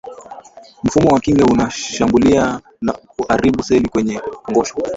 mfumo 0.83 1.09
wa 1.09 1.19
kinga 1.19 1.45
unashambulia 1.45 2.59
na 2.81 2.93
huharibu 3.17 3.63
seli 3.63 3.89
kwenye 3.89 4.19
kongosho 4.19 4.75